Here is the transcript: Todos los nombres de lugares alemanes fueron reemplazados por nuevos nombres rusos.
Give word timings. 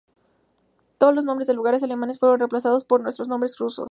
Todos 0.97 1.13
los 1.13 1.25
nombres 1.25 1.47
de 1.47 1.53
lugares 1.53 1.83
alemanes 1.83 2.17
fueron 2.17 2.39
reemplazados 2.39 2.83
por 2.85 3.01
nuevos 3.01 3.27
nombres 3.29 3.55
rusos. 3.59 3.89